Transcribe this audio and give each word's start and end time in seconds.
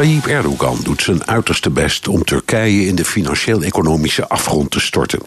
Tayyip 0.00 0.26
Erdogan 0.26 0.78
doet 0.82 1.02
zijn 1.02 1.26
uiterste 1.26 1.70
best 1.70 2.08
om 2.08 2.24
Turkije 2.24 2.86
in 2.86 2.94
de 2.94 3.04
financieel-economische 3.04 4.28
afgrond 4.28 4.70
te 4.70 4.80
storten. 4.80 5.20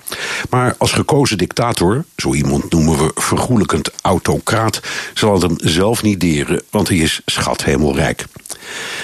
Maar 0.50 0.76
als 0.78 0.92
gekozen 0.92 1.38
dictator, 1.38 2.06
zo 2.18 2.34
iemand 2.34 2.72
noemen 2.72 2.98
we 2.98 3.12
vergoelijkend 3.16 3.92
autocraat, 4.02 4.80
zal 5.14 5.34
het 5.34 5.42
hem 5.42 5.56
zelf 5.58 6.04
niet 6.04 6.20
deren, 6.20 6.62
want 6.70 6.88
hij 6.88 6.98
is 6.98 7.22
schat 7.26 7.64
hemelrijk. 7.64 8.26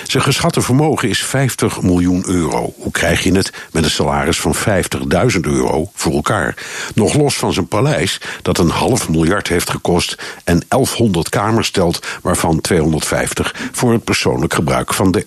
Zijn 0.03 0.23
geschatte 0.23 0.61
vermogen 0.61 1.09
is 1.09 1.23
50 1.23 1.81
miljoen 1.81 2.23
euro. 2.27 2.73
Hoe 2.77 2.91
krijg 2.91 3.23
je 3.23 3.35
het 3.35 3.53
met 3.71 3.83
een 3.83 3.89
salaris 3.89 4.39
van 4.39 4.55
50.000 4.55 5.39
euro 5.41 5.89
voor 5.93 6.13
elkaar? 6.13 6.65
Nog 6.95 7.13
los 7.13 7.35
van 7.35 7.53
zijn 7.53 7.67
paleis, 7.67 8.21
dat 8.41 8.57
een 8.57 8.69
half 8.69 9.09
miljard 9.09 9.47
heeft 9.47 9.69
gekost 9.69 10.17
en 10.43 10.61
1100 10.67 11.29
kamers 11.29 11.67
stelt, 11.67 12.05
waarvan 12.21 12.61
250 12.61 13.55
voor 13.71 13.91
het 13.91 14.03
persoonlijk 14.03 14.53
gebruik 14.53 14.93
van 14.93 15.11
de 15.11 15.23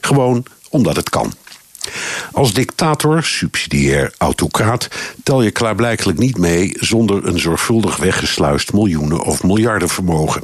Gewoon 0.00 0.44
omdat 0.70 0.96
het 0.96 1.10
kan. 1.10 1.32
Als 2.32 2.52
dictator, 2.52 3.24
subsidiair 3.24 4.14
autocraat, 4.18 4.88
tel 5.22 5.42
je 5.42 5.50
klaarblijkelijk 5.50 6.18
niet 6.18 6.38
mee 6.38 6.72
zonder 6.74 7.26
een 7.26 7.38
zorgvuldig 7.38 7.96
weggesluist 7.96 8.72
miljoenen 8.72 9.22
of 9.22 9.42
miljarden 9.42 9.88
vermogen. 9.88 10.42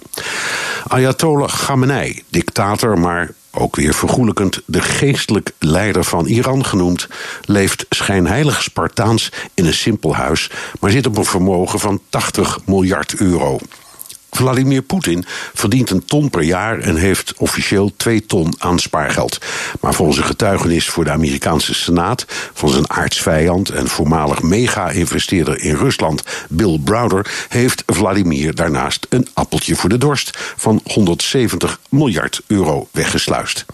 Ayatollah 0.87 1.49
Khamenei, 1.49 2.23
dictator, 2.29 2.99
maar 2.99 3.31
ook 3.51 3.77
weer 3.77 3.95
vergoelijkend 3.95 4.61
de 4.67 4.81
geestelijk 4.81 5.53
leider 5.59 6.05
van 6.05 6.27
Iran 6.27 6.65
genoemd, 6.65 7.09
leeft 7.45 7.87
schijnheilig 7.89 8.63
Spartaans 8.63 9.33
in 9.55 9.67
een 9.67 9.75
simpel 9.75 10.17
huis, 10.17 10.51
maar 10.81 10.91
zit 10.91 11.07
op 11.07 11.17
een 11.17 11.25
vermogen 11.25 11.81
van 11.81 12.01
80 12.09 12.59
miljard 12.67 13.15
euro. 13.15 13.59
Vladimir 14.39 14.83
Poetin 14.83 15.25
verdient 15.55 15.91
een 15.91 16.05
ton 16.05 16.31
per 16.31 16.43
jaar 16.43 16.79
en 16.79 16.97
heeft 16.97 17.35
officieel 17.37 17.93
twee 17.97 18.27
ton 18.27 18.55
aan 18.59 18.79
spaargeld. 18.79 19.39
Maar 19.81 19.95
volgens 19.95 20.19
een 20.19 20.25
getuigenis 20.25 20.89
voor 20.89 21.05
de 21.05 21.11
Amerikaanse 21.11 21.75
Senaat 21.75 22.25
van 22.53 22.69
zijn 22.69 22.91
aardsvijand 22.91 23.71
en 23.71 23.89
voormalig 23.89 24.43
mega-investeerder 24.43 25.61
in 25.61 25.75
Rusland, 25.75 26.23
Bill 26.49 26.79
Browder, 26.85 27.47
heeft 27.49 27.83
Vladimir 27.87 28.55
daarnaast 28.55 29.07
een 29.09 29.29
appeltje 29.35 29.77
voor 29.77 29.89
de 29.89 29.99
dorst 29.99 30.39
van 30.57 30.81
170 30.85 31.81
miljard 31.89 32.41
euro 32.47 32.89
weggesluist. 32.93 33.65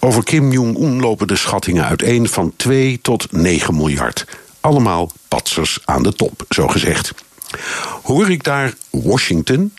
Over 0.00 0.24
Kim 0.24 0.52
Jong-un 0.52 1.00
lopen 1.00 1.26
de 1.26 1.36
schattingen 1.36 1.84
uiteen 1.84 2.28
van 2.28 2.52
2 2.56 2.98
tot 3.02 3.32
9 3.32 3.76
miljard. 3.76 4.24
Allemaal 4.60 5.10
patsers 5.28 5.78
aan 5.84 6.02
de 6.02 6.12
top, 6.12 6.44
zo 6.48 6.68
gezegd. 6.68 7.12
Hoor 8.02 8.30
ik 8.30 8.44
daar 8.44 8.74
Washington? 8.90 9.72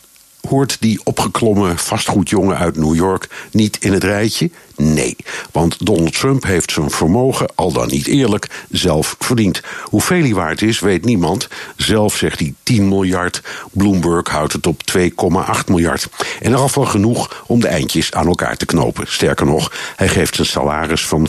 Hoort 0.48 0.76
die 0.80 1.00
opgeklommen 1.04 1.78
vastgoedjongen 1.78 2.56
uit 2.56 2.76
New 2.76 2.94
York 2.94 3.48
niet 3.50 3.76
in 3.80 3.92
het 3.92 4.04
rijtje? 4.04 4.50
Nee, 4.76 5.16
want 5.52 5.86
Donald 5.86 6.18
Trump 6.18 6.44
heeft 6.44 6.72
zijn 6.72 6.90
vermogen, 6.90 7.48
al 7.54 7.72
dan 7.72 7.88
niet 7.88 8.06
eerlijk, 8.06 8.64
zelf 8.70 9.16
verdiend. 9.18 9.60
Hoeveel 9.82 10.20
hij 10.20 10.34
waard 10.34 10.62
is, 10.62 10.80
weet 10.80 11.04
niemand. 11.04 11.48
Zelf 11.76 12.16
zegt 12.16 12.38
hij 12.38 12.54
10 12.62 12.88
miljard. 12.88 13.42
Bloomberg 13.72 14.28
houdt 14.28 14.52
het 14.52 14.66
op 14.66 14.80
2,8 14.98 15.00
miljard. 15.66 16.08
En 16.40 16.52
er 16.52 16.58
afval 16.58 16.84
genoeg 16.84 17.44
om 17.46 17.60
de 17.60 17.68
eindjes 17.68 18.12
aan 18.12 18.26
elkaar 18.26 18.56
te 18.56 18.66
knopen. 18.66 19.04
Sterker 19.08 19.46
nog, 19.46 19.72
hij 19.96 20.08
geeft 20.08 20.34
zijn 20.34 20.46
salaris 20.46 21.06
van 21.06 21.28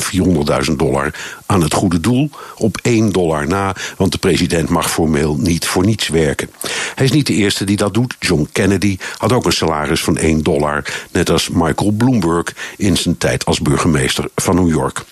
400.000 0.70 0.76
dollar 0.76 1.14
aan 1.46 1.62
het 1.62 1.74
goede 1.74 2.00
doel 2.00 2.30
op 2.58 2.78
1 2.82 3.12
dollar 3.12 3.48
na, 3.48 3.76
want 3.98 4.12
de 4.12 4.18
president 4.18 4.70
mag 4.70 4.92
formeel 4.92 5.36
niet 5.36 5.68
voor 5.68 5.86
niets 5.86 6.08
werken. 6.08 6.50
Hij 6.96 7.06
is 7.06 7.12
niet 7.12 7.28
de 7.28 7.34
eerste 7.34 7.64
die 7.64 7.78
dat 7.78 7.94
doet. 7.94 8.16
John 8.20 8.50
Kennedy 8.52 8.98
had 9.18 9.32
ook 9.32 9.46
een 9.46 9.52
salaris 9.52 10.04
van 10.04 10.18
1 10.18 10.44
dollar, 10.44 10.84
net 11.12 11.30
als 11.30 11.50
Michael 11.50 11.92
Bloomberg 11.92 12.56
in 12.78 12.98
zijn 12.98 13.18
tijd 13.18 13.46
als 13.46 13.60
burgemeester 13.60 14.30
van 14.36 14.56
New 14.56 14.70
York. 14.70 15.04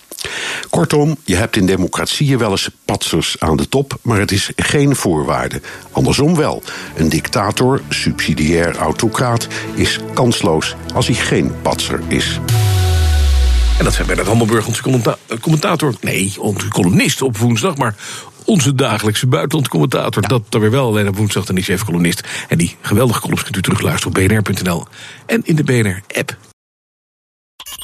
Kortom, 0.70 1.16
je 1.24 1.36
hebt 1.36 1.56
in 1.56 1.66
democratieën 1.66 2.38
wel 2.38 2.50
eens 2.50 2.70
patsers 2.84 3.36
aan 3.38 3.56
de 3.56 3.68
top, 3.68 3.98
maar 4.02 4.18
het 4.18 4.32
is 4.32 4.50
geen 4.56 4.96
voorwaarde. 4.96 5.60
Andersom 5.90 6.36
wel. 6.36 6.62
Een 6.96 7.08
dictator, 7.08 7.80
subsidiair 7.88 8.76
autocraat, 8.76 9.46
is 9.74 9.98
kansloos 10.14 10.74
als 10.94 11.06
hij 11.06 11.16
geen 11.16 11.52
patser 11.62 12.00
is. 12.08 12.40
En 13.78 13.84
dat 13.84 13.94
zei 13.94 14.06
Bernard 14.06 14.28
Hammelburg, 14.28 14.66
onze 14.66 14.82
commentator. 15.40 15.94
Nee, 16.00 16.34
onze 16.38 16.68
columnist 16.68 17.22
op 17.22 17.36
woensdag, 17.36 17.76
maar 17.76 17.94
onze 18.48 18.74
dagelijkse 18.74 19.26
buitenland 19.26 19.68
commentator. 19.68 20.28
Dat 20.28 20.42
dan 20.48 20.60
weer 20.60 20.70
wel 20.70 20.86
alleen 20.86 21.08
op 21.08 21.16
woensdag, 21.16 21.44
dan 21.44 21.56
is 21.56 21.66
hij 21.66 21.74
even 21.74 21.86
columnist. 21.86 22.28
En 22.48 22.58
die 22.58 22.76
geweldige 22.80 23.20
columns 23.20 23.42
kunt 23.42 23.56
u 23.56 23.62
terugluisteren 23.62 24.16
op 24.16 24.28
bnr.nl 24.28 24.86
en 25.26 25.40
in 25.44 25.56
de 25.56 25.64
BNR-app. 25.64 26.36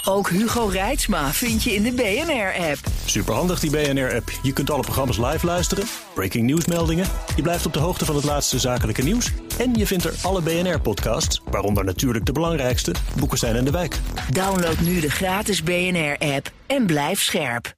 Ook 0.05 0.31
Hugo 0.31 0.67
Reitsma 0.67 1.33
vind 1.33 1.63
je 1.63 1.75
in 1.75 1.83
de 1.83 1.93
BNR-app. 1.93 2.79
Superhandig 3.05 3.61
die 3.61 3.71
BNR-app. 3.71 4.31
Je 4.43 4.53
kunt 4.53 4.71
alle 4.71 4.83
programma's 4.83 5.19
live 5.19 5.47
luisteren, 5.47 5.85
breaking 6.15 6.45
nieuwsmeldingen. 6.47 7.07
Je 7.37 7.43
blijft 7.43 7.67
op 7.67 7.73
de 7.73 7.79
hoogte 7.79 8.05
van 8.05 8.15
het 8.15 8.25
laatste 8.25 8.59
zakelijke 8.59 9.03
nieuws. 9.03 9.33
En 9.59 9.75
je 9.75 9.87
vindt 9.87 10.05
er 10.05 10.15
alle 10.23 10.43
BNR-podcasts, 10.43 11.41
waaronder 11.51 11.85
natuurlijk 11.85 12.27
de 12.27 12.33
belangrijkste, 12.33 12.95
Boeken 13.19 13.39
zijn 13.39 13.57
in 13.57 13.65
de 13.65 13.71
wijk. 13.71 13.99
Download 14.33 14.79
nu 14.79 15.01
de 15.01 15.11
gratis 15.11 15.63
BNR-app 15.63 16.51
en 16.67 16.87
blijf 16.87 17.23
scherp. 17.23 17.75